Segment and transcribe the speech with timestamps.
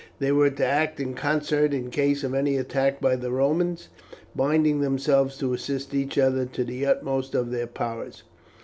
[0.17, 3.89] They were to act in concert in case of any attack by the Romans,
[4.35, 8.23] binding themselves to assist each other to the utmost of their powers.